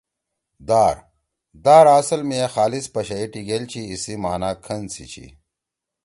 [0.69, 0.95] دار:
[1.65, 5.27] دار اصل می اے خالص پشئی ٹیِگیل چھی ایِسی معنی کھن سی چھی۔